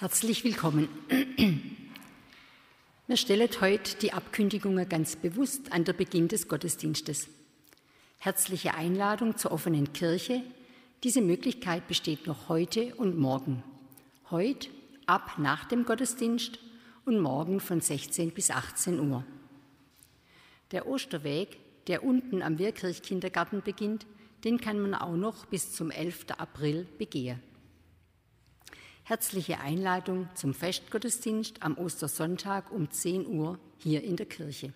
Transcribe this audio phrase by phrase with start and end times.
[0.00, 0.88] Herzlich willkommen.
[3.06, 7.28] Wir stellen heute die Abkündigungen ganz bewusst an der Beginn des Gottesdienstes.
[8.16, 10.40] Herzliche Einladung zur offenen Kirche.
[11.04, 13.62] Diese Möglichkeit besteht noch heute und morgen.
[14.30, 14.70] Heute
[15.04, 16.58] ab nach dem Gottesdienst
[17.04, 19.22] und morgen von 16 bis 18 Uhr.
[20.70, 21.58] Der Osterweg,
[21.88, 24.06] der unten am Wehrkirchkindergarten beginnt,
[24.44, 26.24] den kann man auch noch bis zum 11.
[26.38, 27.42] April begehen.
[29.10, 34.72] Herzliche Einladung zum Festgottesdienst am Ostersonntag um 10 Uhr hier in der Kirche.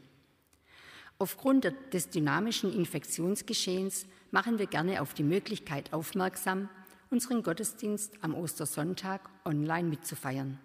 [1.20, 6.68] Aufgrund des dynamischen Infektionsgeschehens machen wir gerne auf die Möglichkeit aufmerksam,
[7.10, 10.58] unseren Gottesdienst am Ostersonntag online mitzufeiern.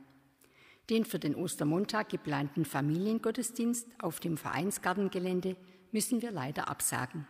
[0.89, 5.55] Den für den Ostermontag geplanten Familiengottesdienst auf dem Vereinsgartengelände
[5.91, 7.27] müssen wir leider absagen.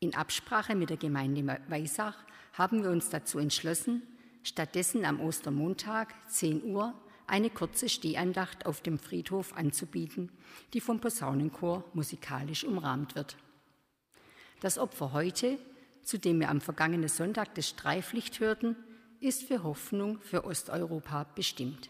[0.00, 2.24] In Absprache mit der Gemeinde Weisach
[2.54, 4.02] haben wir uns dazu entschlossen,
[4.44, 6.94] stattdessen am Ostermontag 10 Uhr
[7.26, 10.30] eine kurze Stehandacht auf dem Friedhof anzubieten,
[10.72, 13.36] die vom Posaunenchor musikalisch umrahmt wird.
[14.60, 15.58] Das Opfer heute,
[16.02, 18.76] zu dem wir am vergangenen Sonntag das Streiflicht hörten,
[19.20, 21.88] ist für Hoffnung für Osteuropa bestimmt.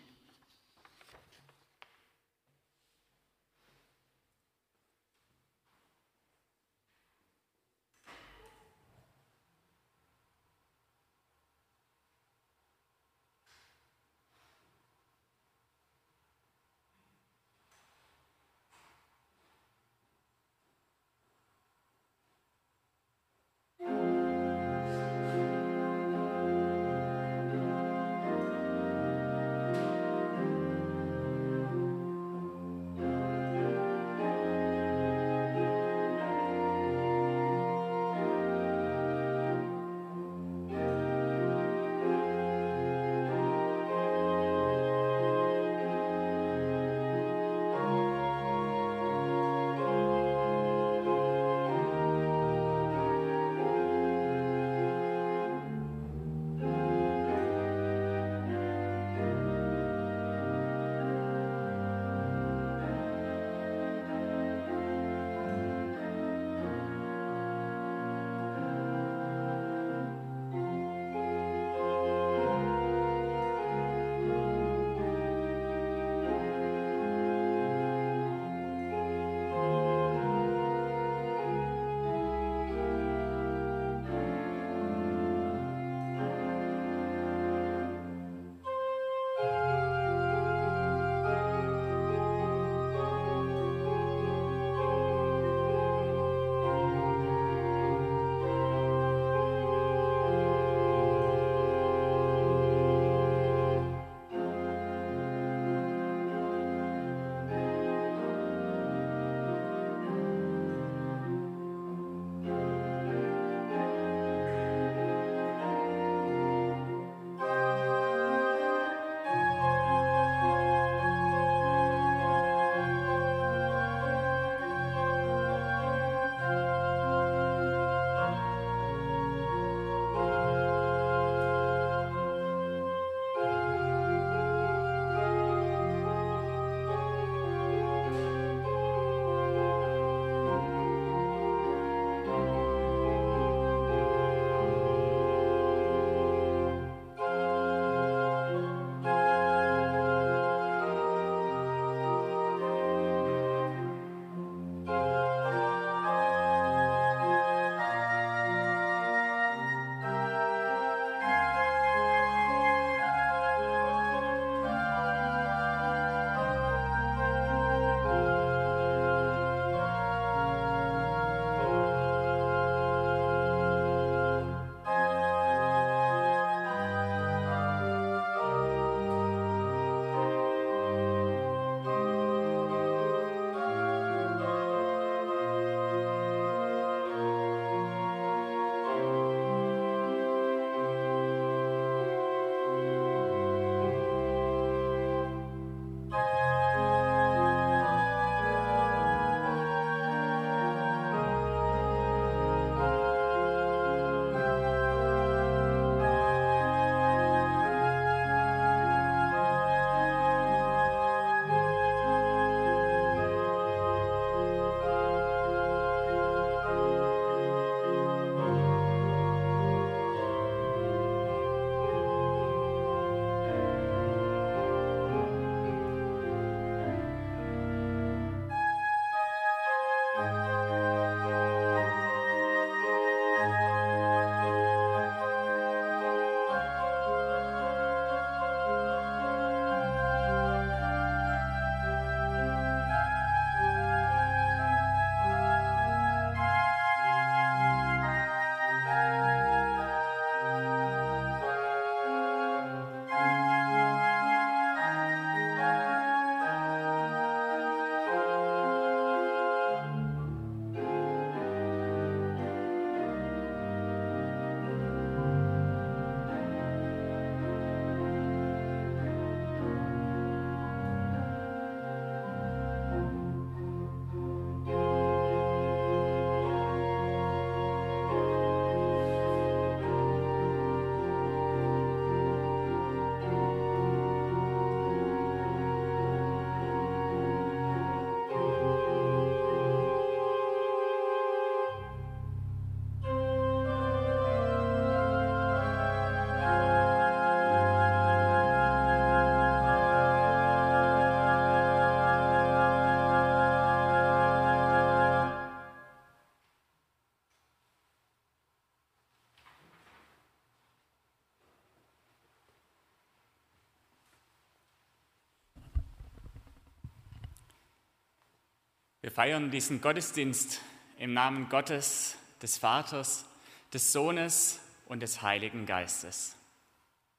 [319.14, 320.60] Feiern diesen Gottesdienst
[320.98, 323.24] im Namen Gottes, des Vaters,
[323.72, 326.34] des Sohnes und des Heiligen Geistes.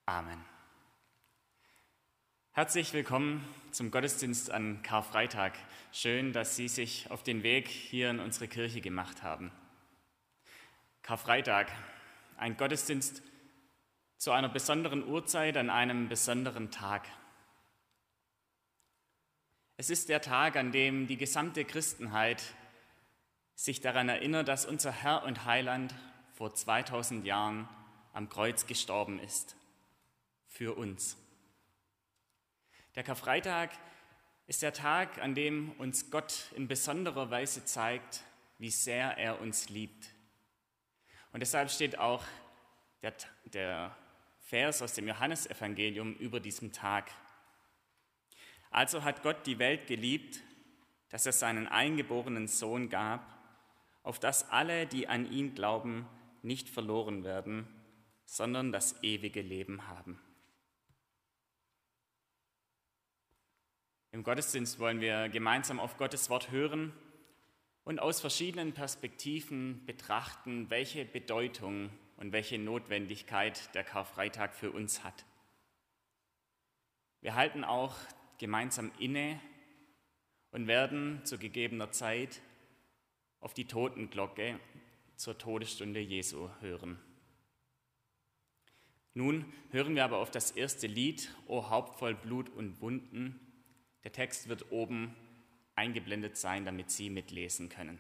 [0.06, 0.44] Amen.
[2.52, 5.54] Herzlich willkommen zum Gottesdienst an Karfreitag.
[5.94, 9.54] Schön, dass Sie sich auf den Weg hier in unsere Kirche gemacht haben.
[11.02, 11.72] Karfreitag,
[12.36, 13.24] ein Gottesdienst
[14.18, 17.08] zu einer besonderen Uhrzeit an einem besonderen Tag.
[19.78, 22.42] Es ist der Tag, an dem die gesamte Christenheit
[23.56, 25.94] sich daran erinnert, dass unser Herr und Heiland
[26.34, 27.68] vor 2000 Jahren
[28.14, 29.58] am Kreuz gestorben ist.
[30.48, 31.18] Für uns.
[32.96, 33.72] Der Karfreitag
[34.48, 38.22] ist der Tag, an dem uns Gott in besonderer Weise zeigt,
[38.58, 40.14] wie sehr er uns liebt.
[41.34, 42.24] Und deshalb steht auch
[43.02, 43.14] der,
[43.44, 43.94] der
[44.40, 47.12] Vers aus dem Johannesevangelium über diesem Tag.
[48.70, 50.42] Also hat Gott die Welt geliebt,
[51.10, 53.36] dass er seinen eingeborenen Sohn gab,
[54.04, 56.08] auf dass alle, die an ihn glauben,
[56.42, 57.68] nicht verloren werden,
[58.26, 60.20] sondern das ewige Leben haben.
[64.12, 66.94] Im Gottesdienst wollen wir gemeinsam auf Gottes Wort hören
[67.84, 75.26] und aus verschiedenen Perspektiven betrachten, welche Bedeutung und welche Notwendigkeit der Karfreitag für uns hat.
[77.22, 77.96] Wir halten auch
[78.38, 79.40] gemeinsam inne
[80.52, 82.42] und werden zu gegebener Zeit
[83.40, 84.60] auf die Totenglocke
[85.16, 87.00] zur Todesstunde Jesu hören.
[89.14, 93.40] Nun hören wir aber auf das erste Lied, O Haupt voll Blut und Wunden.
[94.04, 95.16] Der Text wird oben
[95.76, 98.00] eingeblendet sein, damit Sie mitlesen können.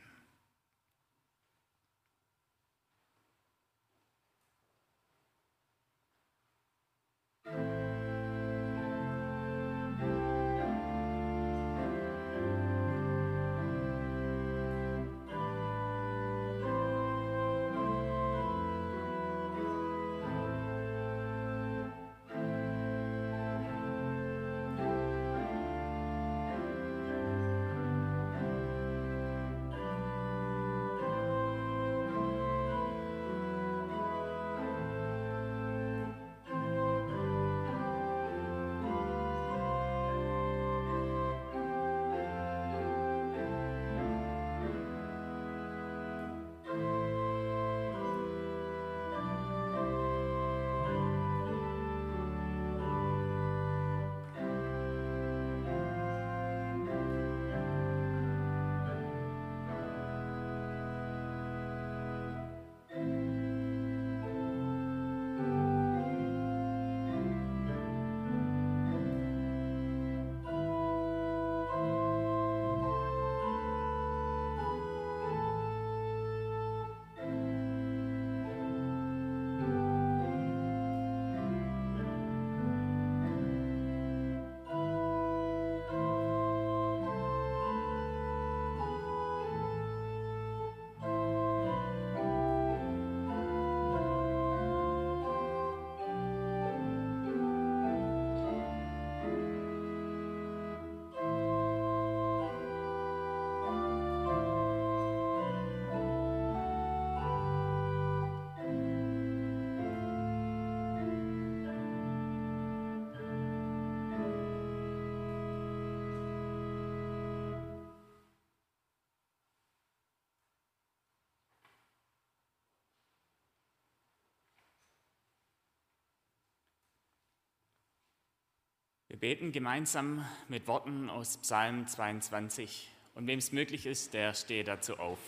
[129.16, 134.66] Wir beten gemeinsam mit Worten aus Psalm 22 und wem es möglich ist, der stehe
[134.66, 135.20] dazu auf.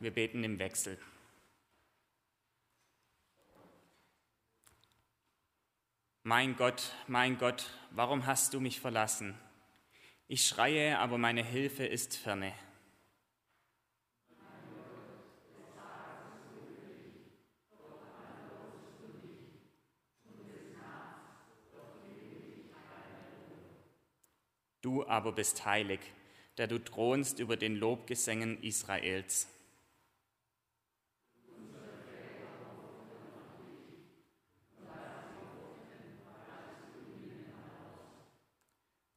[0.00, 0.96] Wir beten im Wechsel.
[6.22, 9.38] Mein Gott, mein Gott, warum hast du mich verlassen?
[10.26, 12.54] Ich schreie, aber meine Hilfe ist ferne.
[24.86, 25.98] Du aber bist heilig,
[26.58, 29.48] der du thronst über den Lobgesängen Israels.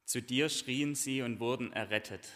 [0.06, 2.28] Zu dir schrien sie und wurden errettet.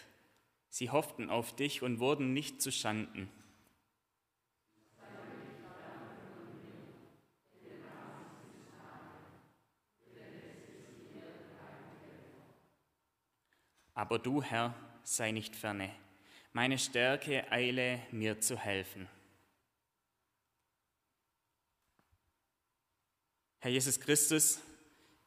[0.69, 3.29] Sie hofften auf dich und wurden nicht zu Schanden.
[13.95, 15.89] Aber du, Herr, sei nicht ferne.
[16.53, 19.09] Meine Stärke eile mir zu helfen.
[23.59, 24.61] Herr Jesus Christus,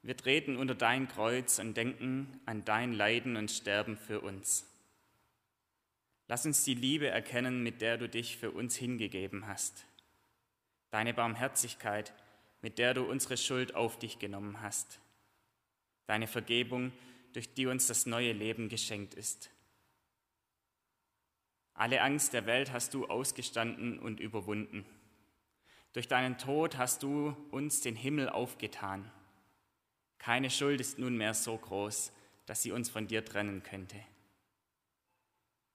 [0.02, 4.64] wir treten unter dein Kreuz und denken an dein Leiden und Sterben für uns.
[6.28, 9.86] Lass uns die Liebe erkennen, mit der du dich für uns hingegeben hast.
[10.90, 12.12] Deine Barmherzigkeit,
[12.60, 15.00] mit der du unsere Schuld auf dich genommen hast.
[16.06, 16.92] Deine Vergebung,
[17.32, 19.50] durch die uns das neue Leben geschenkt ist.
[21.74, 24.84] Alle Angst der Welt hast du ausgestanden und überwunden.
[25.92, 29.10] Durch deinen Tod hast du uns den Himmel aufgetan.
[30.18, 32.12] Keine Schuld ist nunmehr so groß,
[32.46, 33.96] dass sie uns von dir trennen könnte.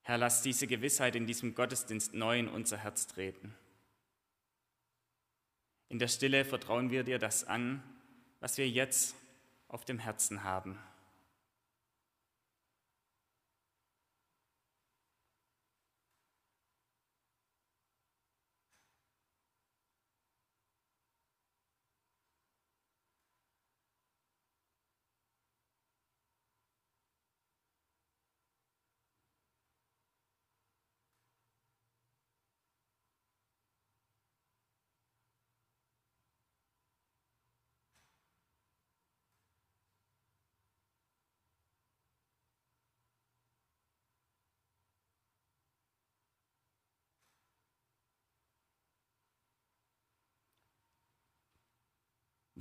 [0.02, 3.56] Herr, lass diese Gewissheit in diesem Gottesdienst neu in unser Herz treten.
[5.88, 7.82] In der Stille vertrauen wir dir das an,
[8.42, 9.16] was wir jetzt
[9.70, 10.78] auf dem Herzen haben.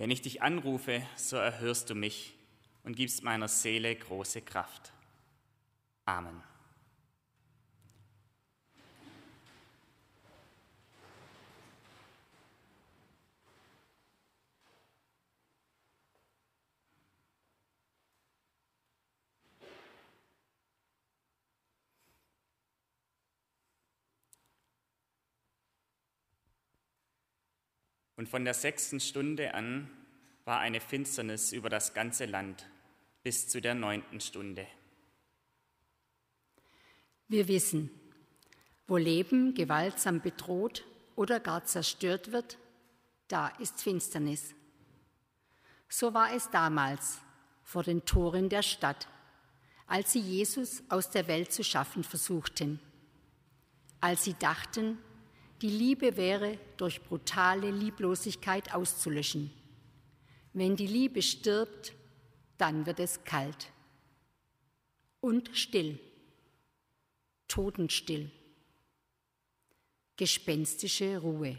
[0.02, 2.34] Wenn ich dich anrufe, so erhörst du mich
[2.82, 4.92] und gibst meiner Seele große Kraft.
[6.06, 6.42] Amen.
[28.22, 29.90] Und von der sechsten Stunde an
[30.44, 32.68] war eine Finsternis über das ganze Land
[33.24, 34.64] bis zu der neunten Stunde.
[37.26, 37.90] Wir wissen,
[38.86, 40.84] wo Leben gewaltsam bedroht
[41.16, 42.58] oder gar zerstört wird,
[43.26, 44.54] da ist Finsternis.
[45.88, 47.18] So war es damals
[47.64, 49.08] vor den Toren der Stadt,
[49.88, 52.78] als sie Jesus aus der Welt zu schaffen versuchten,
[54.00, 54.96] als sie dachten,
[55.62, 59.52] die Liebe wäre durch brutale Lieblosigkeit auszulöschen.
[60.52, 61.94] Wenn die Liebe stirbt,
[62.58, 63.68] dann wird es kalt
[65.20, 65.98] und still,
[67.46, 68.30] totenstill,
[70.16, 71.58] gespenstische Ruhe.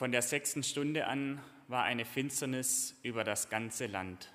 [0.00, 4.32] Von der sechsten Stunde an war eine Finsternis über das ganze Land.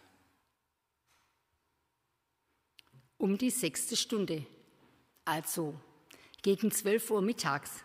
[3.17, 4.45] Um die sechste Stunde,
[5.25, 5.73] also
[6.43, 7.83] gegen zwölf Uhr mittags,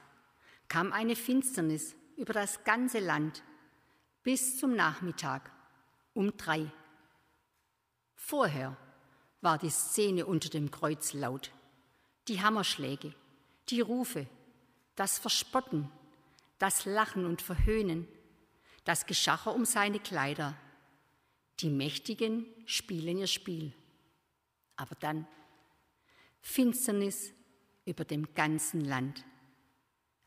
[0.68, 3.42] kam eine Finsternis über das ganze Land
[4.24, 5.50] bis zum Nachmittag
[6.12, 6.70] um drei.
[8.14, 8.76] Vorher
[9.40, 11.50] war die Szene unter dem Kreuz laut.
[12.28, 13.14] Die Hammerschläge,
[13.70, 14.26] die Rufe,
[14.96, 15.90] das Verspotten,
[16.60, 18.06] das Lachen und Verhöhnen,
[18.84, 20.56] das Geschacher um seine Kleider.
[21.58, 23.72] Die Mächtigen spielen ihr Spiel.
[24.76, 25.26] Aber dann
[26.40, 27.32] Finsternis
[27.86, 29.24] über dem ganzen Land.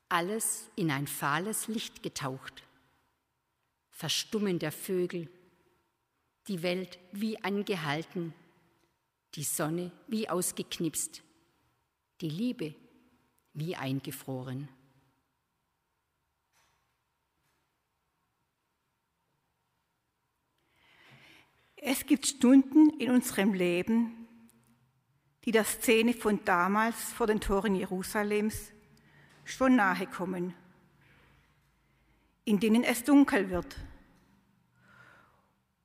[0.10, 2.64] Alles in ein fahles Licht getaucht.
[3.92, 5.30] Verstummen der Vögel,
[6.48, 8.34] die Welt wie angehalten,
[9.36, 11.22] die Sonne wie ausgeknipst,
[12.22, 12.74] die Liebe
[13.54, 14.68] wie eingefroren.
[21.86, 24.26] Es gibt Stunden in unserem Leben,
[25.44, 28.72] die der Szene von damals vor den Toren Jerusalems
[29.44, 30.54] schon nahe kommen,
[32.46, 33.76] in denen es dunkel wird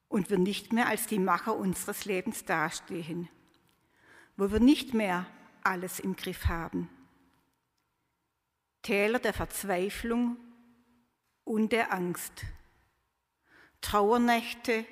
[0.07, 3.29] und wir nicht mehr als die Macher unseres Lebens dastehen,
[4.37, 5.27] wo wir nicht mehr
[5.65, 6.89] alles im Griff haben.
[8.83, 10.37] Täler der Verzweiflung
[11.43, 12.45] und der Angst,
[13.81, 14.87] Trauernächte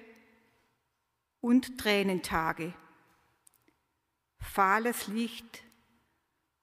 [1.46, 2.74] und Tränentage,
[4.40, 5.62] fahles Licht,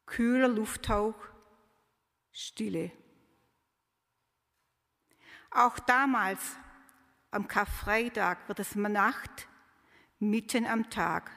[0.06, 1.16] kühler Lufthauch,
[2.34, 2.92] Stille.
[5.52, 6.58] Auch damals,
[7.32, 9.48] am Karfreitag, wird es Nacht
[10.20, 11.32] mitten am Tag.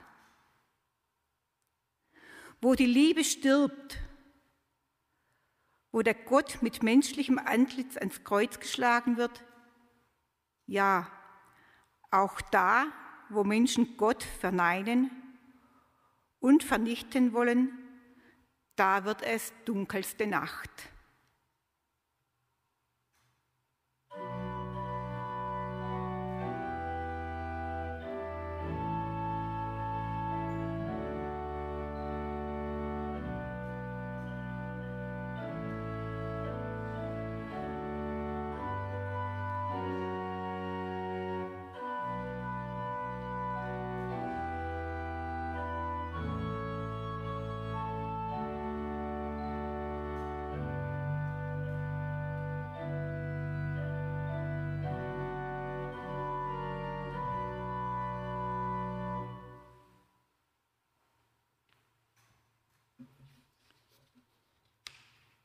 [2.60, 4.00] Wo die Liebe stirbt,
[5.92, 9.44] wo der Gott mit menschlichem Antlitz ans Kreuz geschlagen wird,
[10.66, 11.08] ja,
[12.10, 12.92] auch da,
[13.28, 15.10] wo Menschen Gott verneinen
[16.38, 17.70] und vernichten wollen,
[18.76, 20.70] da wird es dunkelste Nacht.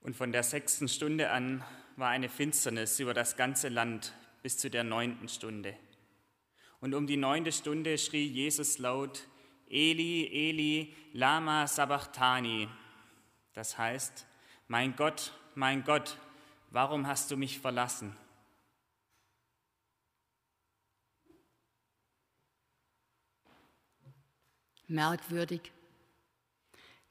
[0.02, 1.64] Und von der sechsten Stunde an
[1.96, 5.76] war eine Finsternis über das ganze Land bis zu der neunten Stunde.
[6.80, 9.28] Und um die neunte Stunde schrie Jesus laut,
[9.70, 12.68] Eli, Eli, lama sabachthani.
[13.54, 14.26] Das heißt,
[14.68, 16.18] mein Gott, mein Gott,
[16.72, 18.18] warum hast du mich verlassen?
[24.88, 25.72] Merkwürdig.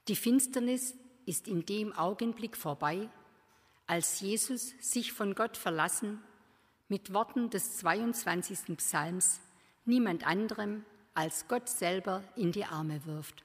[0.07, 0.93] Die Finsternis
[1.25, 3.09] ist in dem Augenblick vorbei,
[3.87, 6.21] als Jesus sich von Gott verlassen
[6.87, 8.77] mit Worten des 22.
[8.77, 9.41] Psalms
[9.85, 13.43] niemand anderem als Gott selber in die Arme wirft.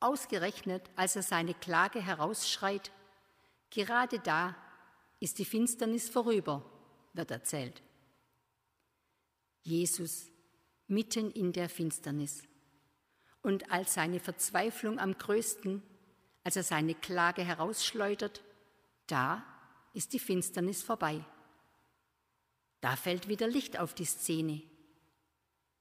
[0.00, 2.92] Ausgerechnet, als er seine Klage herausschreit,
[3.70, 4.54] gerade da
[5.20, 6.64] ist die Finsternis vorüber,
[7.14, 7.82] wird erzählt.
[9.62, 10.30] Jesus
[10.86, 12.42] mitten in der Finsternis.
[13.42, 15.82] Und als seine Verzweiflung am größten
[16.44, 18.42] als er seine Klage herausschleudert,
[19.06, 19.44] da
[19.94, 21.24] ist die Finsternis vorbei.
[22.80, 24.62] Da fällt wieder Licht auf die Szene.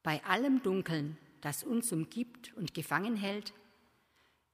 [0.03, 3.53] Bei allem Dunkeln, das uns umgibt und gefangen hält,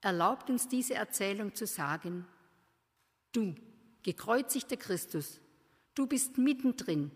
[0.02, 2.26] erlaubt uns diese Erzählung zu sagen,
[3.32, 3.56] du,
[4.02, 5.40] gekreuzigter Christus,
[5.94, 7.12] du bist mittendrin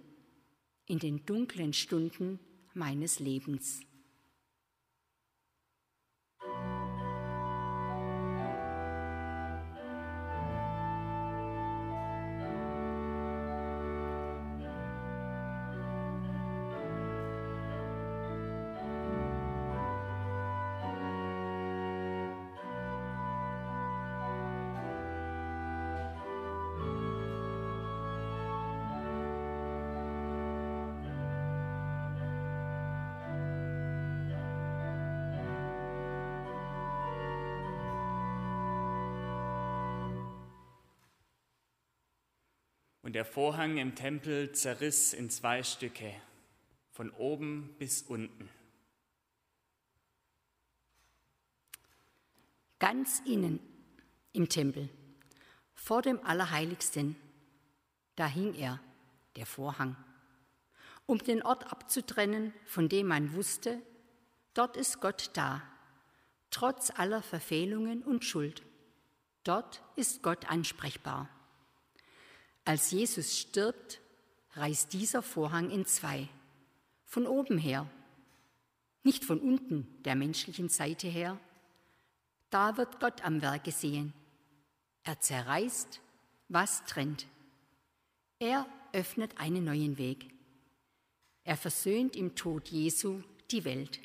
[0.85, 2.39] in den dunklen Stunden
[2.73, 3.81] meines Lebens.
[43.13, 46.15] Und der Vorhang im Tempel zerriss in zwei Stücke,
[46.89, 48.49] von oben bis unten.
[52.79, 53.59] Ganz innen
[54.31, 54.89] im Tempel,
[55.75, 57.15] vor dem Allerheiligsten,
[58.15, 58.79] da hing er,
[59.35, 59.95] der Vorhang,
[61.05, 63.79] um den Ort abzutrennen, von dem man wusste,
[64.55, 65.61] dort ist Gott da,
[66.49, 68.63] trotz aller Verfehlungen und Schuld.
[69.43, 71.29] Dort ist Gott ansprechbar.
[72.65, 73.99] Als Jesus stirbt,
[74.51, 76.29] reißt dieser Vorhang in zwei,
[77.05, 77.89] von oben her,
[79.03, 81.39] nicht von unten der menschlichen Seite her.
[82.49, 84.13] Da wird Gott am Werk gesehen.
[85.03, 85.99] Er zerreißt,
[86.47, 87.27] was trennt.
[88.39, 90.33] Er öffnet einen neuen Weg.
[91.43, 93.21] Er versöhnt im Tod Jesu
[93.51, 93.99] die Welt.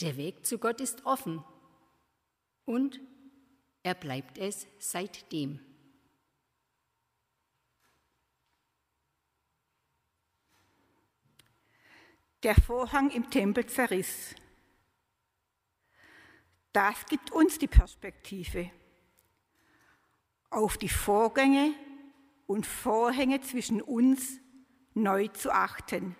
[0.00, 1.42] Der Weg zu Gott ist offen
[2.66, 3.00] und
[3.82, 5.60] er bleibt es seitdem.
[12.44, 14.34] Der Vorhang im Tempel zerriss.
[16.72, 18.70] Das gibt uns die Perspektive
[20.50, 21.72] auf die Vorgänge
[22.46, 24.38] und Vorhänge zwischen uns
[24.92, 26.14] neu zu achten.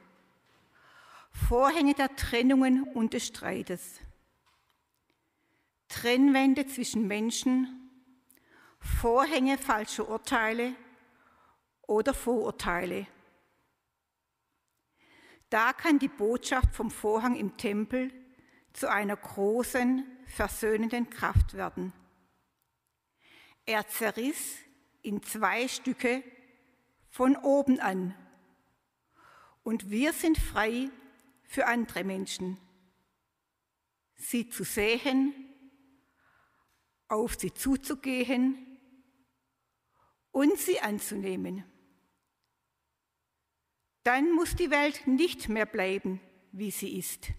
[1.30, 4.00] Vorhänge der Trennungen und des Streites,
[5.88, 7.90] Trennwände zwischen Menschen,
[8.78, 10.74] Vorhänge falscher Urteile
[11.82, 13.06] oder Vorurteile.
[15.54, 18.10] Da kann die Botschaft vom Vorhang im Tempel
[18.72, 21.92] zu einer großen, versöhnenden Kraft werden.
[23.64, 24.56] Er zerriss
[25.02, 26.24] in zwei Stücke
[27.08, 28.16] von oben an.
[29.62, 30.90] Und wir sind frei
[31.44, 32.58] für andere Menschen,
[34.16, 35.32] sie zu sehen,
[37.06, 38.76] auf sie zuzugehen
[40.32, 41.62] und sie anzunehmen.
[44.04, 46.20] Dann muss die Welt nicht mehr bleiben,
[46.52, 47.30] wie sie ist.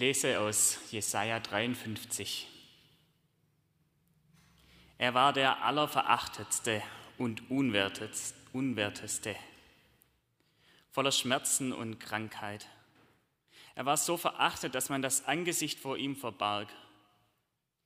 [0.00, 2.48] Lese aus Jesaja 53.
[4.96, 6.82] Er war der allerverachtetste
[7.18, 9.36] und unwerteste,
[10.90, 12.66] voller Schmerzen und Krankheit.
[13.74, 16.70] Er war so verachtet, dass man das Angesicht vor ihm verbarg.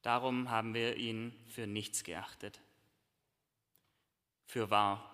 [0.02, 2.60] Darum haben wir ihn für nichts geachtet.
[4.46, 5.10] Für wahr,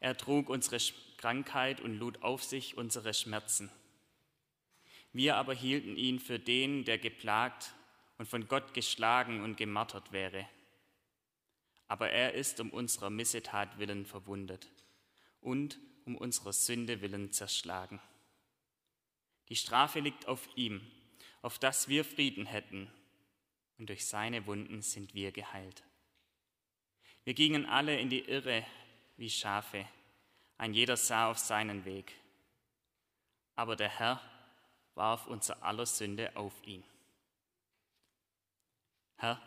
[0.00, 0.76] er trug unsere
[1.16, 3.70] Krankheit und lud auf sich unsere Schmerzen.
[5.12, 7.74] Wir aber hielten ihn für den, der geplagt
[8.18, 10.48] und von Gott geschlagen und gemartert wäre.
[11.88, 14.70] Aber er ist um unserer Missetat willen verwundet
[15.40, 18.00] und um unserer Sünde willen zerschlagen.
[19.48, 20.80] Die Strafe liegt auf ihm,
[21.42, 22.90] auf dass wir Frieden hätten,
[23.78, 25.82] und durch seine Wunden sind wir geheilt.
[27.24, 28.64] Wir gingen alle in die Irre
[29.16, 29.86] wie Schafe,
[30.56, 32.12] ein jeder sah auf seinen Weg.
[33.56, 34.20] Aber der Herr
[34.94, 36.84] warf unser aller Sünde auf ihn.
[39.16, 39.40] Herr,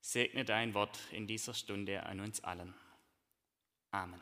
[0.00, 2.74] segne dein Wort in dieser Stunde an uns allen.
[3.90, 4.20] Amen.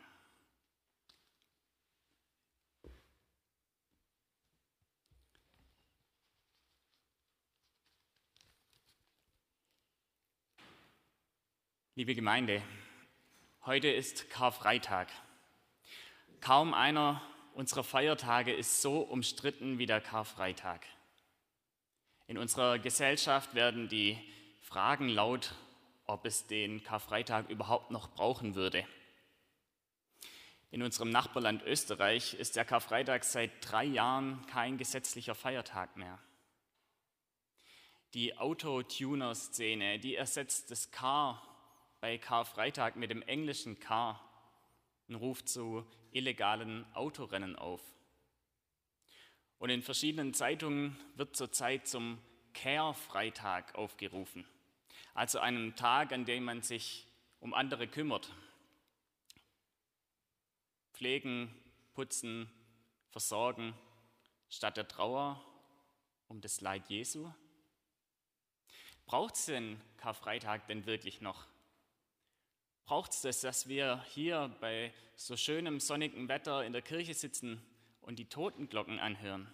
[11.95, 12.63] Liebe Gemeinde,
[13.65, 15.09] heute ist Karfreitag.
[16.39, 17.21] Kaum einer
[17.59, 20.85] unserer Feiertage ist so umstritten wie der Karfreitag.
[22.25, 24.17] In unserer Gesellschaft werden die
[24.61, 25.53] Fragen laut,
[26.05, 28.87] ob es den Karfreitag überhaupt noch brauchen würde.
[30.71, 36.17] In unserem Nachbarland Österreich ist der Karfreitag seit drei Jahren kein gesetzlicher Feiertag mehr.
[38.13, 41.45] Die Autotuner-Szene, die ersetzt das Car
[41.99, 44.23] bei Karfreitag mit dem englischen Car
[45.09, 47.81] und ruft zu illegalen Autorennen auf.
[49.57, 52.19] Und in verschiedenen Zeitungen wird zurzeit zum
[52.53, 54.45] Care-Freitag aufgerufen,
[55.13, 57.07] also einem Tag, an dem man sich
[57.39, 58.33] um andere kümmert.
[60.93, 61.53] Pflegen,
[61.93, 62.49] putzen,
[63.11, 63.73] versorgen,
[64.49, 65.43] statt der Trauer
[66.27, 67.31] um das Leid Jesu?
[69.05, 71.45] Braucht es den Karfreitag denn wirklich noch?
[72.89, 77.61] Braucht es das, dass wir hier bei so schönem sonnigen Wetter in der Kirche sitzen
[78.01, 79.47] und die Totenglocken anhören.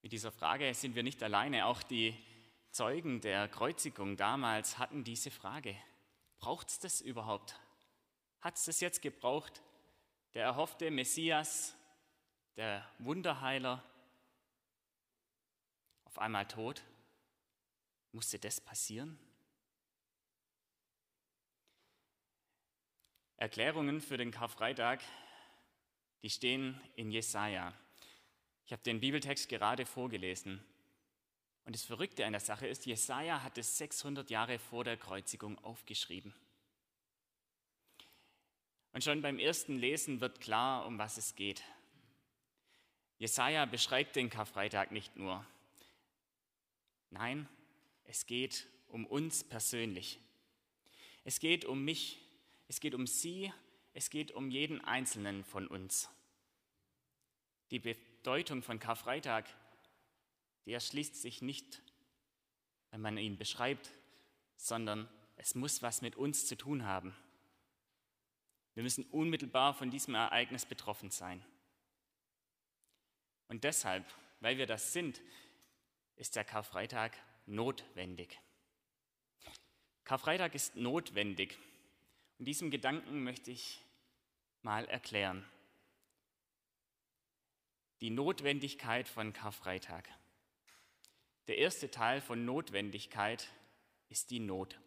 [0.00, 1.66] Mit dieser Frage sind wir nicht alleine.
[1.66, 2.16] Auch die
[2.70, 5.76] Zeugen der Kreuzigung damals hatten diese Frage.
[6.38, 7.58] Braucht es das überhaupt?
[8.40, 9.60] Hat es das jetzt gebraucht?
[10.34, 11.74] Der erhoffte Messias,
[12.54, 13.82] der Wunderheiler,
[16.16, 16.82] auf einmal tot?
[18.12, 19.18] Musste das passieren?
[23.36, 25.02] Erklärungen für den Karfreitag,
[26.22, 27.74] die stehen in Jesaja.
[28.64, 30.64] Ich habe den Bibeltext gerade vorgelesen.
[31.66, 35.62] Und das Verrückte an der Sache ist, Jesaja hat es 600 Jahre vor der Kreuzigung
[35.62, 36.32] aufgeschrieben.
[38.92, 41.62] Und schon beim ersten Lesen wird klar, um was es geht.
[43.18, 45.44] Jesaja beschreibt den Karfreitag nicht nur.
[47.10, 47.48] Nein,
[48.04, 50.20] es geht um uns persönlich.
[51.24, 52.20] Es geht um mich,
[52.68, 53.52] es geht um Sie,
[53.94, 56.08] es geht um jeden Einzelnen von uns.
[57.70, 59.46] Die Bedeutung von Karfreitag,
[60.64, 61.82] die erschließt sich nicht,
[62.90, 63.90] wenn man ihn beschreibt,
[64.56, 67.14] sondern es muss was mit uns zu tun haben.
[68.74, 71.44] Wir müssen unmittelbar von diesem Ereignis betroffen sein.
[73.48, 74.04] Und deshalb,
[74.40, 75.20] weil wir das sind,
[76.16, 78.38] ist der Karfreitag notwendig.
[80.04, 81.58] Karfreitag ist notwendig.
[82.38, 83.80] Und diesem Gedanken möchte ich
[84.62, 85.44] mal erklären.
[88.00, 90.08] Die Notwendigkeit von Karfreitag.
[91.46, 93.48] Der erste Teil von Notwendigkeit
[94.08, 94.78] ist die Not.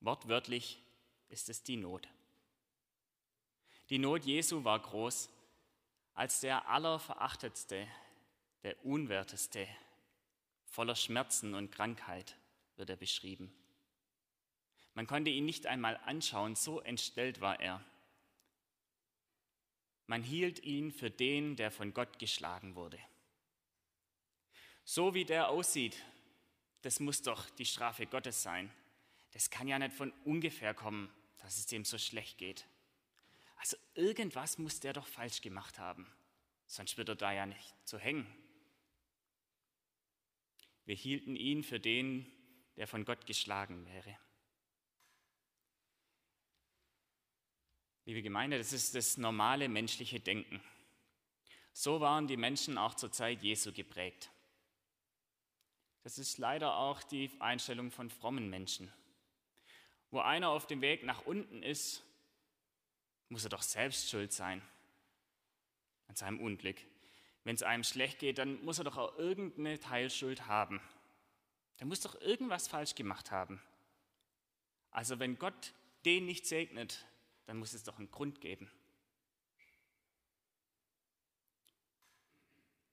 [0.00, 0.80] Wortwörtlich
[1.28, 2.08] ist es die Not.
[3.90, 5.30] Die Not Jesu war groß,
[6.14, 7.86] als der allerverachtetste,
[8.62, 9.66] der unwerteste,
[10.72, 12.38] Voller Schmerzen und Krankheit
[12.76, 13.52] wird er beschrieben.
[14.94, 17.84] Man konnte ihn nicht einmal anschauen, so entstellt war er.
[20.06, 22.98] Man hielt ihn für den, der von Gott geschlagen wurde.
[24.82, 26.02] So wie der aussieht,
[26.80, 28.72] das muss doch die Strafe Gottes sein.
[29.32, 31.12] Das kann ja nicht von ungefähr kommen,
[31.42, 32.66] dass es dem so schlecht geht.
[33.58, 36.10] Also irgendwas muss der doch falsch gemacht haben,
[36.66, 38.41] sonst wird er da ja nicht zu hängen.
[40.92, 42.30] Wir hielten ihn für den,
[42.76, 44.14] der von Gott geschlagen wäre.
[48.04, 50.62] Liebe Gemeinde, das ist das normale menschliche Denken.
[51.72, 54.30] So waren die Menschen auch zur Zeit Jesu geprägt.
[56.02, 58.92] Das ist leider auch die Einstellung von frommen Menschen.
[60.10, 62.04] Wo einer auf dem Weg nach unten ist,
[63.30, 64.60] muss er doch selbst schuld sein
[66.08, 66.76] an seinem Unglück.
[67.44, 70.80] Wenn es einem schlecht geht, dann muss er doch auch irgendeine Teilschuld haben.
[71.78, 73.60] Er muss doch irgendwas falsch gemacht haben.
[74.90, 75.72] Also wenn Gott
[76.04, 77.04] den nicht segnet,
[77.46, 78.70] dann muss es doch einen Grund geben.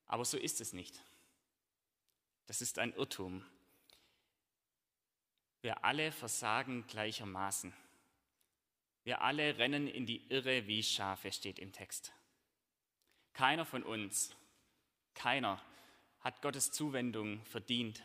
[0.08, 1.04] Aber so ist es nicht.
[2.48, 3.46] Das ist ein Irrtum.
[5.62, 7.74] Wir alle versagen gleichermaßen.
[9.04, 12.12] Wir alle rennen in die Irre wie Schafe, steht im Text.
[13.34, 14.36] Keiner von uns,
[15.14, 15.62] keiner
[16.20, 18.04] hat Gottes Zuwendung verdient.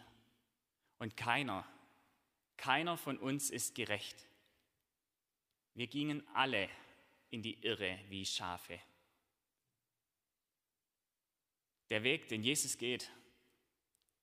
[0.99, 1.67] Und keiner,
[2.57, 4.29] keiner von uns ist gerecht.
[5.75, 6.69] Wir gingen alle
[7.31, 8.81] in die Irre wie Schafe.
[11.91, 13.11] Der Weg, den Jesus geht,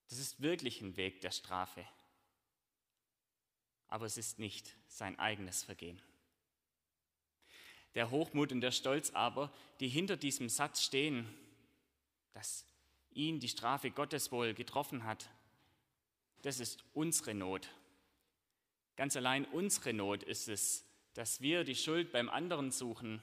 [0.10, 1.88] das ist wirklich ein Weg der Strafe.
[3.88, 6.02] Aber es ist nicht sein eigenes Vergehen.
[7.96, 11.28] Der Hochmut und der Stolz aber, die hinter diesem Satz stehen,
[12.34, 12.66] dass
[13.12, 15.30] ihn die Strafe Gottes wohl getroffen hat,
[16.42, 17.70] das ist unsere Not.
[18.96, 23.22] Ganz allein unsere Not ist es, dass wir die Schuld beim anderen suchen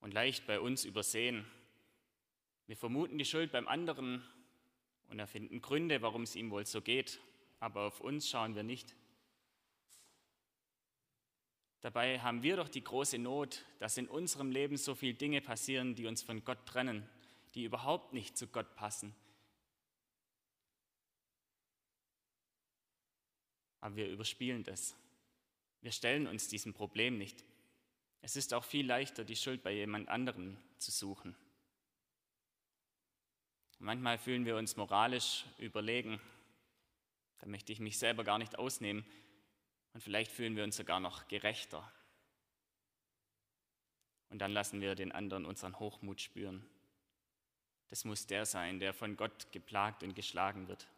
[0.00, 1.46] und leicht bei uns übersehen.
[2.66, 4.22] Wir vermuten die Schuld beim anderen
[5.08, 7.20] und erfinden Gründe, warum es ihm wohl so geht,
[7.60, 8.94] aber auf uns schauen wir nicht.
[11.82, 15.96] Dabei haben wir doch die große Not, dass in unserem Leben so viele Dinge passieren,
[15.96, 17.08] die uns von Gott trennen,
[17.54, 19.14] die überhaupt nicht zu Gott passen.
[23.80, 24.94] Aber wir überspielen das.
[25.80, 27.42] Wir stellen uns diesem Problem nicht.
[28.20, 31.34] Es ist auch viel leichter, die Schuld bei jemand anderem zu suchen.
[33.80, 36.20] Manchmal fühlen wir uns moralisch überlegen.
[37.40, 39.04] Da möchte ich mich selber gar nicht ausnehmen.
[39.92, 41.90] Und vielleicht fühlen wir uns sogar noch gerechter.
[44.30, 46.66] Und dann lassen wir den anderen unseren Hochmut spüren.
[47.90, 50.88] Das muss der sein, der von Gott geplagt und geschlagen wird.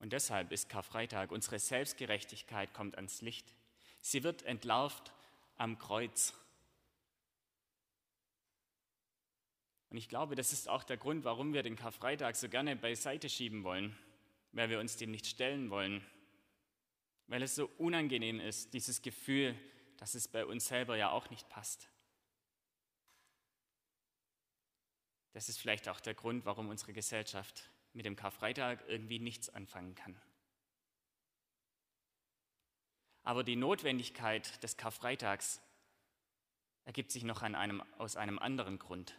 [0.00, 3.54] Und deshalb ist Karfreitag, unsere Selbstgerechtigkeit kommt ans Licht.
[4.00, 5.12] Sie wird entlarvt
[5.56, 6.34] am Kreuz.
[9.90, 13.28] Und ich glaube, das ist auch der Grund, warum wir den Karfreitag so gerne beiseite
[13.28, 13.96] schieben wollen,
[14.52, 16.04] weil wir uns dem nicht stellen wollen,
[17.26, 19.58] weil es so unangenehm ist, dieses Gefühl,
[19.96, 21.88] dass es bei uns selber ja auch nicht passt.
[25.32, 29.94] Das ist vielleicht auch der Grund, warum unsere Gesellschaft mit dem Karfreitag irgendwie nichts anfangen
[29.94, 30.20] kann.
[33.22, 35.60] Aber die Notwendigkeit des Karfreitags
[36.84, 39.18] ergibt sich noch einem, aus einem anderen Grund.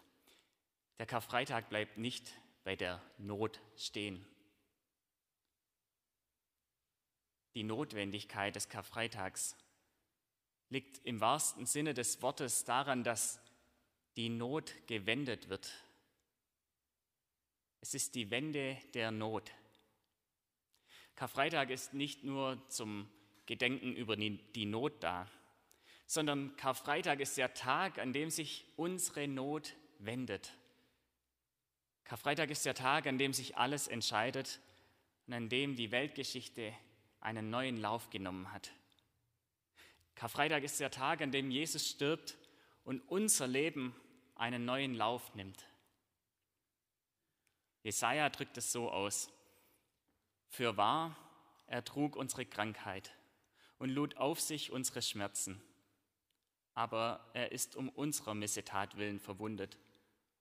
[0.98, 2.32] Der Karfreitag bleibt nicht
[2.64, 4.26] bei der Not stehen.
[7.58, 9.58] Die Notwendigkeit des Karfreitags
[10.70, 13.42] liegt im wahrsten Sinne des Wortes daran, dass
[14.16, 15.70] die Not gewendet wird
[17.88, 19.52] es ist die Wende der Not.
[21.16, 23.10] Karfreitag ist nicht nur zum
[23.46, 25.26] Gedenken über die Not da,
[26.06, 30.52] sondern Karfreitag ist der Tag, an dem sich unsere Not wendet.
[32.04, 34.60] Karfreitag ist der Tag, an dem sich alles entscheidet
[35.26, 36.74] und an dem die Weltgeschichte
[37.28, 38.72] einen neuen Lauf genommen hat.
[40.16, 42.38] Karfreitag ist der Tag, an dem Jesus stirbt
[42.86, 43.94] und unser Leben
[44.36, 45.68] einen neuen Lauf nimmt.
[47.84, 49.30] Jesaja drückt es so aus:
[50.48, 51.18] Für wahr,
[51.68, 53.14] er trug unsere Krankheit
[53.78, 55.62] und lud auf sich unsere Schmerzen.
[56.76, 59.78] Aber er ist um unserer Missetat willen verwundet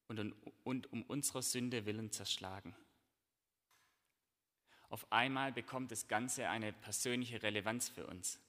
[0.07, 2.77] und um unserer Sünde willen zerschlagen.
[4.97, 8.41] Auf einmal bekommt das Ganze eine persönliche Relevanz für uns.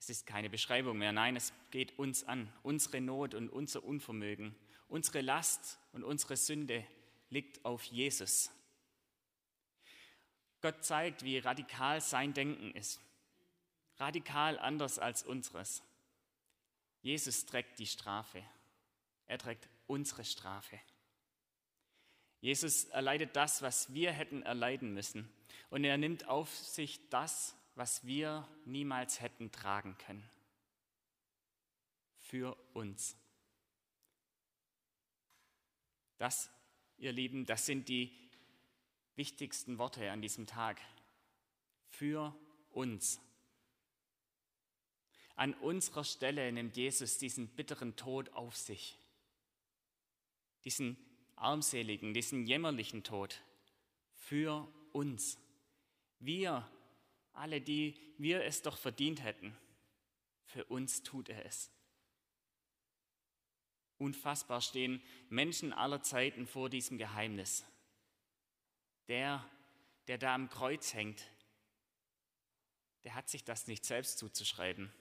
[0.00, 4.56] Es ist keine Beschreibung mehr, nein, es geht uns an, unsere Not und unser Unvermögen,
[4.88, 6.84] unsere Last und unsere Sünde
[7.30, 8.50] liegt auf Jesus.
[10.60, 13.00] Gott zeigt, wie radikal sein Denken ist.
[13.98, 15.84] Radikal anders als unseres.
[17.00, 18.42] Jesus trägt die Strafe.
[19.26, 20.80] Er trägt unsere Strafe.
[22.42, 25.32] Jesus erleidet das, was wir hätten erleiden müssen.
[25.70, 30.28] Und er nimmt auf sich das, was wir niemals hätten tragen können.
[32.18, 33.16] Für uns.
[36.18, 36.50] Das,
[36.98, 38.12] ihr Lieben, das sind die
[39.14, 40.80] wichtigsten Worte an diesem Tag.
[41.90, 42.34] Für
[42.72, 43.20] uns.
[45.36, 48.98] An unserer Stelle nimmt Jesus diesen bitteren Tod auf sich.
[50.64, 50.96] Diesen
[51.42, 53.42] armseligen, diesen jämmerlichen Tod
[54.14, 55.38] für uns.
[56.18, 56.68] Wir,
[57.32, 59.56] alle, die wir es doch verdient hätten,
[60.44, 61.70] für uns tut er es.
[63.98, 67.64] Unfassbar stehen Menschen aller Zeiten vor diesem Geheimnis.
[69.08, 69.48] Der,
[70.08, 71.22] der da am Kreuz hängt,
[73.04, 74.92] der hat sich das nicht selbst zuzuschreiben.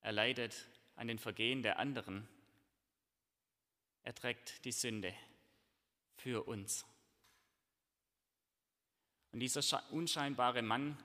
[0.00, 2.28] Er leidet an den Vergehen der anderen.
[4.06, 5.12] Er trägt die Sünde
[6.14, 6.86] für uns.
[9.32, 10.96] Und dieser unscheinbare Mann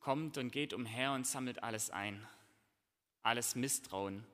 [0.00, 2.26] kommt und geht umher und sammelt alles ein.
[3.22, 4.26] Alles Misstrauen,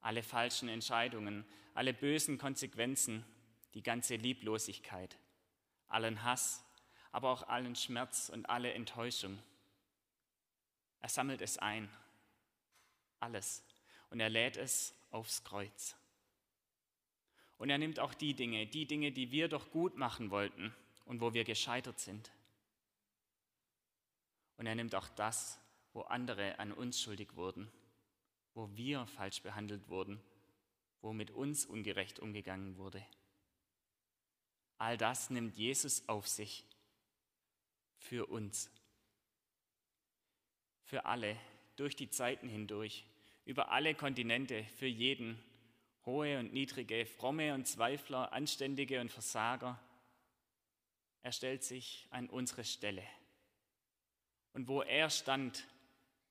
[0.00, 1.44] alle falschen Entscheidungen,
[1.74, 3.24] alle bösen Konsequenzen,
[3.74, 5.18] die ganze Lieblosigkeit,
[5.88, 6.64] allen Hass,
[7.10, 9.42] aber auch allen Schmerz und alle Enttäuschung.
[11.00, 11.90] Er sammelt es ein,
[13.18, 13.64] alles,
[14.10, 15.96] und er lädt es aufs Kreuz.
[17.60, 21.20] Und er nimmt auch die Dinge, die Dinge, die wir doch gut machen wollten und
[21.20, 22.32] wo wir gescheitert sind.
[24.56, 25.60] Und er nimmt auch das,
[25.92, 27.70] wo andere an uns schuldig wurden,
[28.54, 30.22] wo wir falsch behandelt wurden,
[31.02, 33.04] wo mit uns ungerecht umgegangen wurde.
[34.78, 36.64] All das nimmt Jesus auf sich
[37.98, 38.70] für uns,
[40.84, 41.36] für alle,
[41.76, 43.04] durch die Zeiten hindurch,
[43.44, 45.38] über alle Kontinente, für jeden,
[46.10, 49.80] hohe und niedrige, fromme und Zweifler, Anständige und Versager.
[51.22, 53.06] Er stellt sich an unsere Stelle.
[54.52, 55.66] Und wo er stand,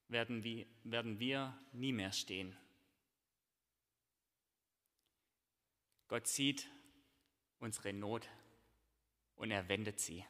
[0.08, 2.56] werden wir, werden wir nie mehr stehen.
[6.08, 6.68] Gott sieht
[7.58, 8.28] unsere Not
[9.36, 10.24] und er wendet sie.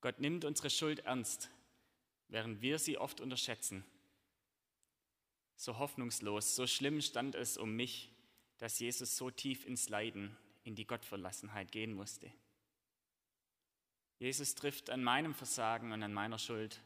[0.00, 1.50] Gott nimmt unsere Schuld ernst,
[2.28, 3.84] während wir sie oft unterschätzen
[5.56, 8.10] so hoffnungslos, so schlimm stand es um mich,
[8.58, 12.32] dass Jesus so tief ins Leiden, in die Gottverlassenheit gehen musste.
[14.18, 16.80] Jesus trifft an meinem Versagen und an meiner Schuld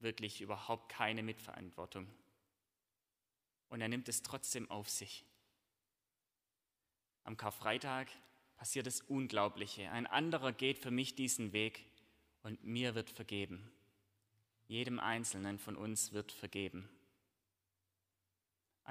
[0.00, 2.06] wirklich überhaupt keine Mitverantwortung.
[3.68, 5.24] Und er nimmt es trotzdem auf sich.
[7.24, 8.08] Am Karfreitag
[8.56, 9.90] passiert das Unglaubliche.
[9.90, 11.86] Ein anderer geht für mich diesen Weg
[12.42, 13.70] und mir wird vergeben.
[14.66, 16.88] Jedem Einzelnen von uns wird vergeben.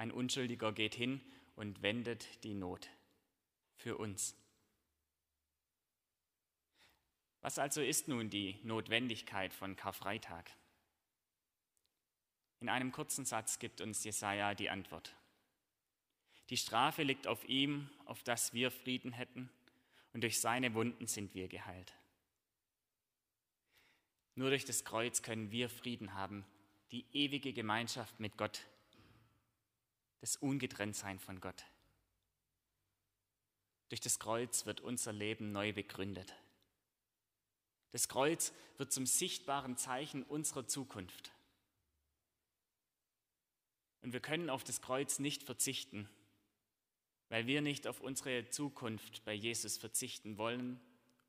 [0.00, 1.20] Ein Unschuldiger geht hin
[1.56, 2.88] und wendet die Not
[3.76, 4.34] für uns.
[7.42, 10.50] Was also ist nun die Notwendigkeit von Karfreitag?
[12.60, 15.14] In einem kurzen Satz gibt uns Jesaja die Antwort.
[16.48, 19.50] Die Strafe liegt auf ihm, auf dass wir Frieden hätten,
[20.14, 21.92] und durch seine Wunden sind wir geheilt.
[24.34, 26.46] Nur durch das Kreuz können wir Frieden haben,
[26.90, 28.66] die ewige Gemeinschaft mit Gott
[30.20, 31.64] das Ungetrenntsein von Gott.
[33.88, 36.34] Durch das Kreuz wird unser Leben neu begründet.
[37.90, 41.32] Das Kreuz wird zum sichtbaren Zeichen unserer Zukunft.
[44.02, 46.08] Und wir können auf das Kreuz nicht verzichten,
[47.28, 50.80] weil wir nicht auf unsere Zukunft bei Jesus verzichten wollen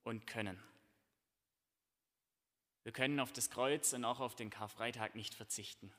[0.04, 0.62] und können.
[2.84, 5.92] Wir können auf das Kreuz und auch auf den Karfreitag nicht verzichten.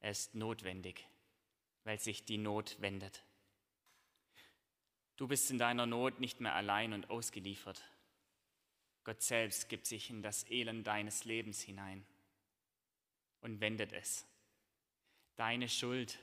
[0.00, 1.06] Er ist notwendig
[1.84, 3.22] weil sich die Not wendet.
[5.16, 7.82] Du bist in deiner Not nicht mehr allein und ausgeliefert.
[9.04, 12.04] Gott selbst gibt sich in das Elend deines Lebens hinein
[13.40, 14.26] und wendet es.
[15.36, 16.18] Deine Schuld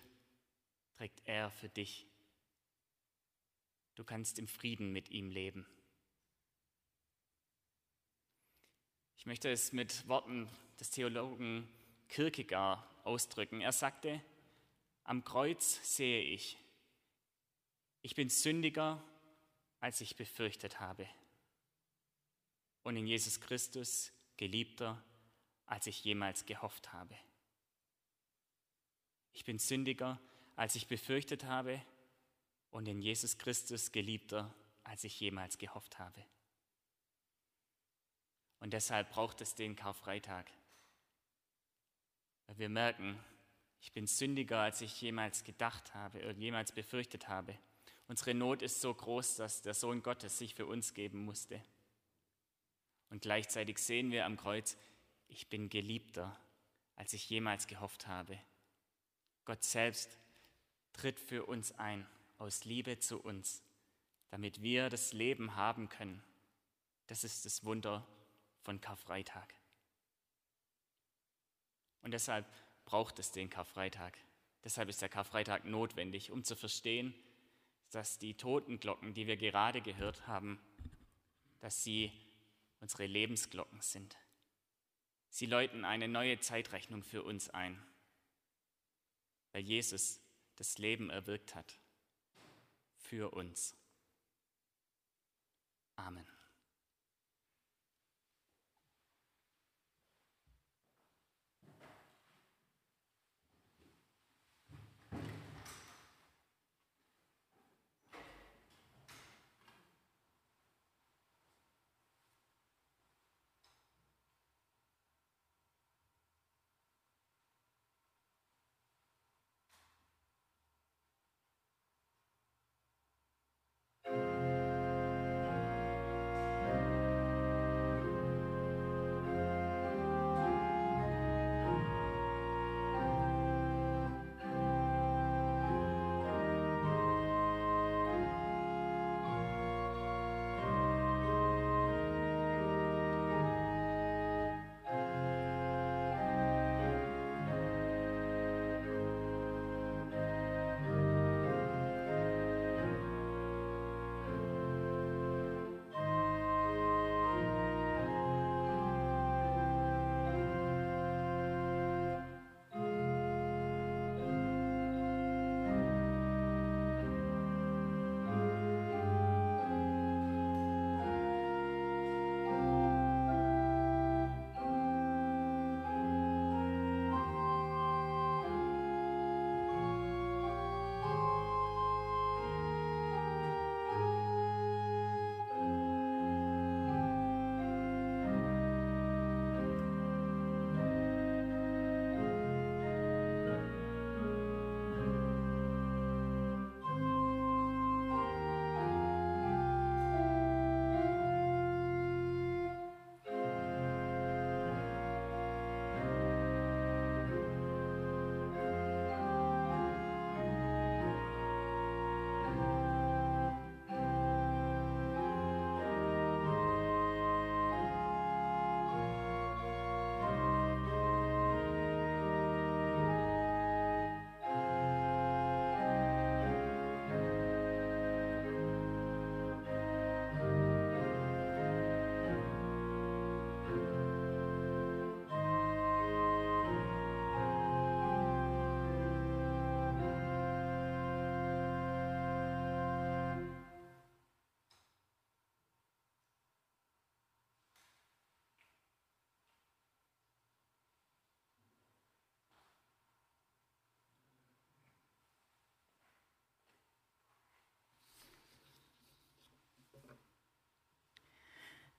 [0.94, 2.08] trägt er für dich.
[3.96, 5.66] Du kannst im Frieden mit ihm leben.
[9.18, 10.50] Ich möchte es mit Worten
[10.80, 11.70] des Theologen
[12.10, 13.62] Kierkegaard ausdrücken.
[13.62, 14.22] Er sagte,
[15.04, 16.58] am Kreuz sehe ich,
[18.02, 19.04] ich bin sündiger,
[19.80, 21.08] als ich befürchtet habe.
[22.84, 25.04] Und in Jesus Christus geliebter,
[25.66, 27.16] als ich jemals gehofft habe.
[29.34, 30.20] Ich bin sündiger,
[30.56, 31.82] als ich befürchtet habe,
[32.72, 36.26] und in Jesus Christus geliebter, als ich jemals gehofft habe.
[38.60, 40.50] Und deshalb braucht es den Karfreitag.
[42.48, 43.20] Weil wir merken,
[43.82, 47.58] ich bin sündiger, als ich jemals gedacht habe oder jemals befürchtet habe.
[48.08, 51.62] Unsere Not ist so groß, dass der Sohn Gottes sich für uns geben musste.
[53.10, 54.78] Und gleichzeitig sehen wir am Kreuz,
[55.28, 56.40] ich bin geliebter,
[56.96, 58.38] als ich jemals gehofft habe.
[59.46, 60.18] Gott selbst
[60.94, 62.06] tritt für uns ein,
[62.38, 63.64] aus Liebe zu uns,
[64.30, 66.24] damit wir das Leben haben können.
[67.08, 68.08] Das ist das Wunder
[68.62, 69.54] von Karfreitag.
[72.02, 72.46] Und deshalb
[72.86, 74.18] braucht es den Karfreitag.
[74.64, 77.14] Deshalb ist der Karfreitag notwendig, um zu verstehen,
[77.92, 80.60] dass die Totenglocken, die wir gerade gehört haben,
[81.60, 82.12] dass sie
[82.80, 84.18] unsere Lebensglocken sind.
[85.30, 87.82] Sie läuten eine neue Zeitrechnung für uns ein,
[89.54, 90.20] weil Jesus
[90.56, 91.80] das Leben erwirkt hat
[92.98, 93.76] für uns.
[95.96, 96.26] Amen.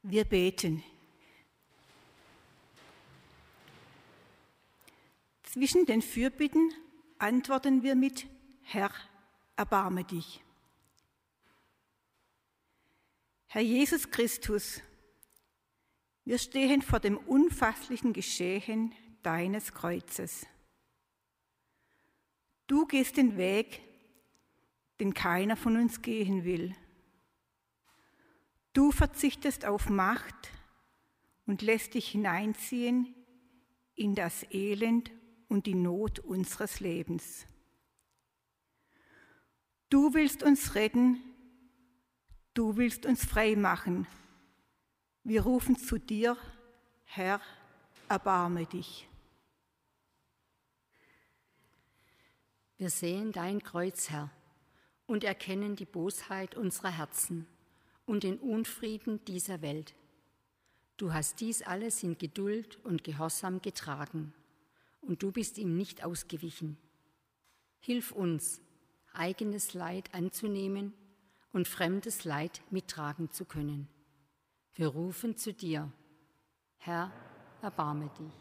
[0.03, 0.83] Wir beten.
[5.45, 6.73] Zwischen den Fürbitten
[7.19, 8.27] antworten wir mit
[8.63, 8.91] Herr,
[9.55, 10.43] erbarme dich.
[13.47, 14.81] Herr Jesus Christus,
[16.25, 18.93] wir stehen vor dem unfasslichen Geschehen
[19.23, 20.47] deines Kreuzes.
[22.67, 23.83] Du gehst den Weg,
[24.99, 26.75] den keiner von uns gehen will.
[28.73, 30.51] Du verzichtest auf Macht
[31.47, 33.15] und lässt dich hineinziehen
[33.95, 35.11] in das Elend
[35.49, 37.47] und die Not unseres Lebens.
[39.91, 41.23] Du willst uns retten,
[42.55, 44.07] du willst uns frei machen.
[45.23, 46.39] Wir rufen zu dir,
[47.05, 47.43] Herr,
[48.09, 49.07] erbarme dich.
[52.79, 54.31] Wir sehen dein Kreuz, Herr,
[55.05, 57.47] und erkennen die Bosheit unserer Herzen
[58.07, 59.95] und den Unfrieden dieser Welt.
[60.97, 64.33] Du hast dies alles in Geduld und Gehorsam getragen,
[65.01, 66.77] und du bist ihm nicht ausgewichen.
[67.81, 68.61] Hilf uns,
[69.13, 70.93] eigenes Leid anzunehmen
[71.53, 73.89] und fremdes Leid mittragen zu können.
[74.75, 75.91] Wir rufen zu dir,
[76.79, 77.13] Herr,
[77.61, 78.33] erbarme dich.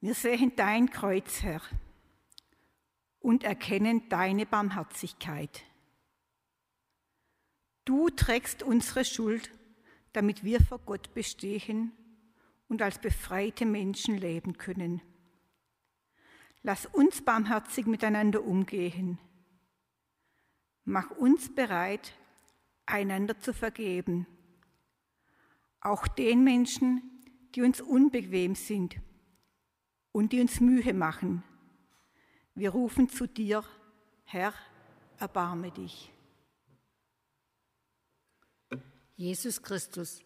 [0.00, 1.62] Wir sehen dein Kreuz, Herr
[3.24, 5.62] und erkennen deine Barmherzigkeit.
[7.86, 9.50] Du trägst unsere Schuld,
[10.12, 11.92] damit wir vor Gott bestehen
[12.68, 15.00] und als befreite Menschen leben können.
[16.62, 19.18] Lass uns barmherzig miteinander umgehen.
[20.84, 22.12] Mach uns bereit,
[22.84, 24.26] einander zu vergeben,
[25.80, 27.02] auch den Menschen,
[27.54, 28.96] die uns unbequem sind
[30.12, 31.42] und die uns Mühe machen.
[32.54, 33.64] Wir rufen zu dir,
[34.24, 34.54] Herr,
[35.18, 36.12] erbarme dich.
[39.16, 40.22] Jesus Christus,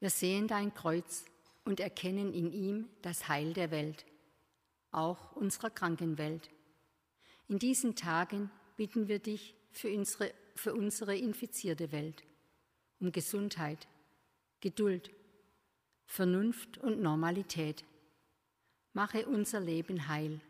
[0.00, 1.24] wir sehen dein Kreuz
[1.64, 4.06] und erkennen in ihm das Heil der Welt,
[4.90, 6.50] auch unserer Krankenwelt.
[7.48, 12.24] In diesen Tagen bitten wir dich für unsere, für unsere infizierte Welt
[12.98, 13.86] um Gesundheit,
[14.60, 15.10] Geduld,
[16.06, 17.84] Vernunft und Normalität.
[18.94, 20.40] Mache unser Leben heil.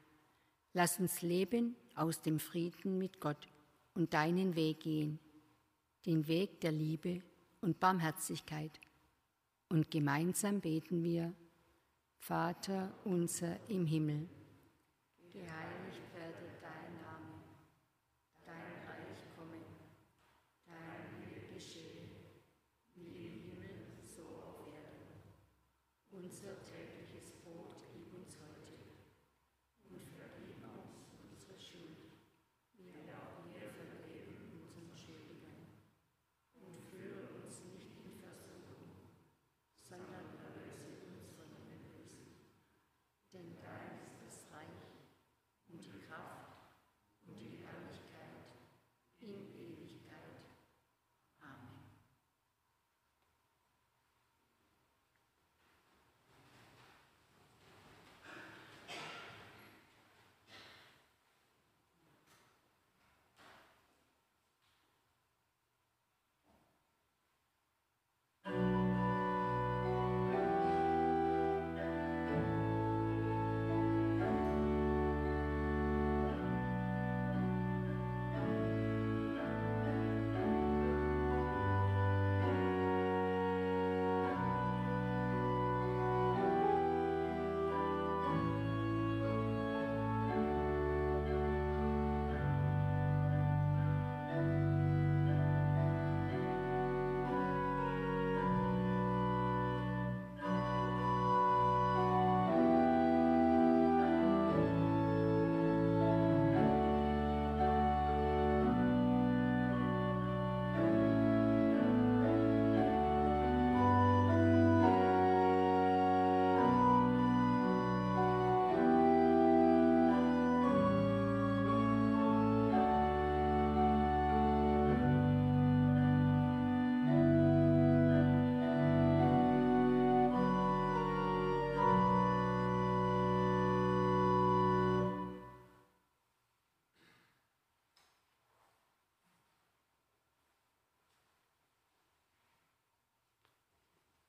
[0.77, 3.49] Lass uns leben aus dem Frieden mit Gott
[3.95, 5.19] und deinen Weg gehen,
[6.05, 7.23] den Weg der Liebe
[7.63, 8.79] und Barmherzigkeit.
[9.71, 11.33] Und gemeinsam beten wir,
[12.19, 14.29] Vater unser im Himmel.
[15.33, 17.41] Geheiligt werde dein Name,
[18.45, 19.57] dein Reich komme,
[20.67, 22.05] dein Wille geschehe,
[22.97, 23.77] wie im Himmel,
[24.15, 25.23] so auf Erden.
[26.11, 26.66] Unser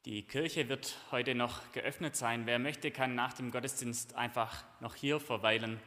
[0.07, 2.45] Die Kirche wird heute noch geöffnet sein.
[2.45, 5.81] Wer möchte, kann nach dem Gottesdienst einfach noch hier verweilen.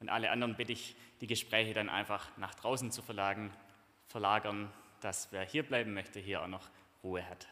[0.00, 3.54] Und alle anderen bitte ich, die Gespräche dann einfach nach draußen zu verlagern,
[4.06, 4.72] verlagern,
[5.02, 6.70] dass wer hier bleiben möchte, hier auch noch
[7.04, 7.46] Ruhe hat.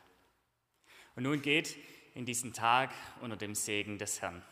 [1.14, 1.76] Und nun geht
[2.14, 4.42] in diesen Tag unter dem Segen des Herrn.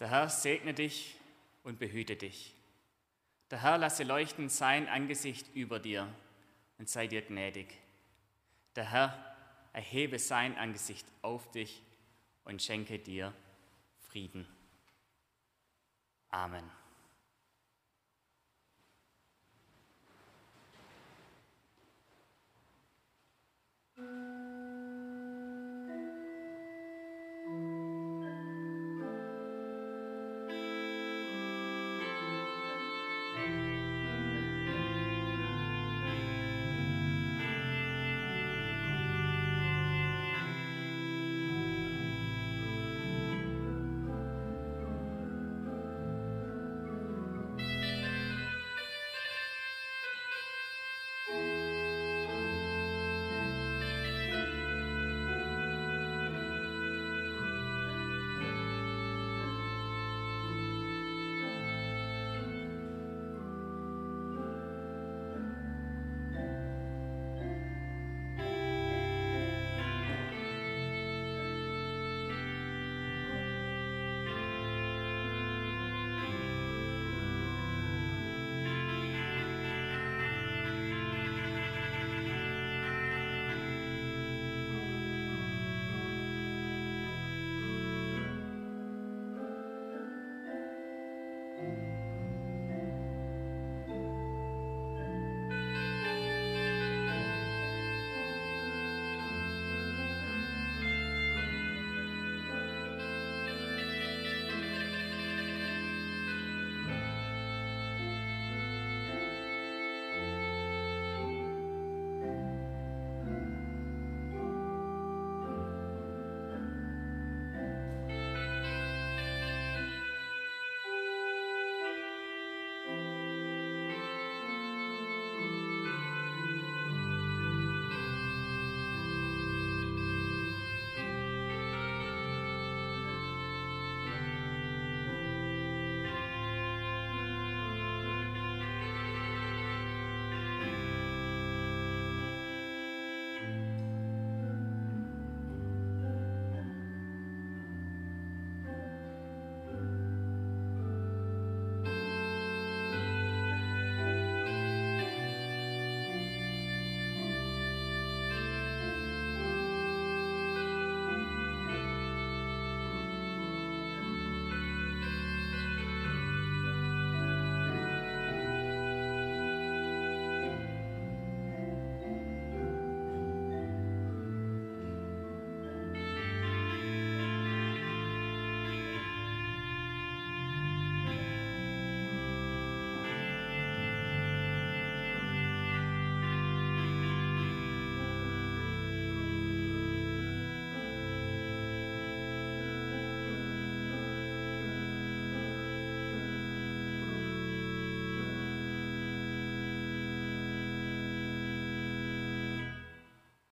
[0.00, 1.16] Der Herr segne dich
[1.64, 2.54] und behüte dich.
[3.54, 6.12] Der Herr lasse leuchten sein Angesicht über dir
[6.76, 7.72] und sei dir gnädig.
[8.74, 9.36] Der Herr
[9.72, 11.80] erhebe sein Angesicht auf dich
[12.42, 13.32] und schenke dir
[14.08, 14.44] Frieden.
[16.30, 16.68] Amen.